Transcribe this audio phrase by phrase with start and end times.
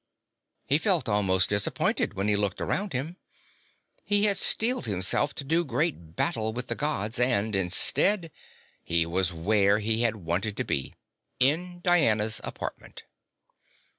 [0.65, 3.17] He felt almost disappointed when he looked around him.
[4.03, 8.31] He had steeled himself to do great battle with the Gods and, instead,
[8.83, 10.95] he was where he had wanted to be,
[11.39, 13.03] in Diana's apartment.